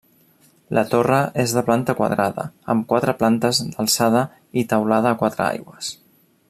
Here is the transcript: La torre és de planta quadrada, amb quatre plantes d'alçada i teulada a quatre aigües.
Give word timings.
La 0.77 0.83
torre 0.93 1.19
és 1.43 1.53
de 1.57 1.63
planta 1.67 1.95
quadrada, 1.99 2.47
amb 2.75 2.87
quatre 2.93 3.15
plantes 3.21 3.63
d'alçada 3.77 4.27
i 4.63 4.67
teulada 4.73 5.13
a 5.17 5.23
quatre 5.25 5.51
aigües. 5.55 5.97